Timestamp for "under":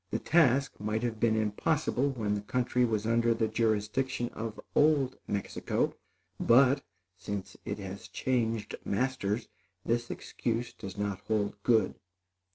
3.05-3.35